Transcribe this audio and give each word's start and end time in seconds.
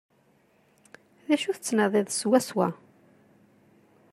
D 1.25 1.27
acu 1.35 1.51
tettnadiḍ 1.55 2.07
swaswa? 2.11 2.67